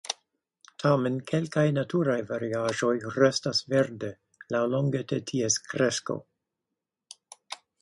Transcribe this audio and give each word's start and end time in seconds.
Tamen 0.83 1.19
kelkaj 1.31 1.65
naturaj 1.75 2.15
variaĵoj 2.31 2.93
restas 3.17 3.61
verde 3.75 4.09
laŭlonge 4.57 5.05
de 5.13 5.21
ties 5.33 5.59
kresko. 5.69 6.17